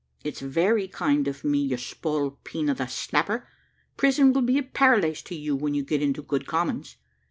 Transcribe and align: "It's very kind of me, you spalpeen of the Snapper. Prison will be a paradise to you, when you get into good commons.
"It's 0.23 0.39
very 0.39 0.87
kind 0.87 1.27
of 1.27 1.43
me, 1.43 1.59
you 1.59 1.77
spalpeen 1.77 2.69
of 2.71 2.77
the 2.79 2.87
Snapper. 2.87 3.47
Prison 3.97 4.33
will 4.33 4.41
be 4.41 4.57
a 4.57 4.63
paradise 4.63 5.21
to 5.21 5.35
you, 5.35 5.55
when 5.55 5.75
you 5.75 5.83
get 5.83 6.01
into 6.01 6.23
good 6.23 6.47
commons. 6.47 6.97